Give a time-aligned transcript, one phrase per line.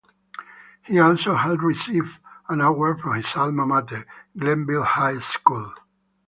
[0.83, 2.17] He also has received
[2.49, 5.75] an award from his alma mater, Glenville High School.